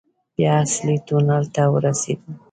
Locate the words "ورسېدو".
1.73-2.31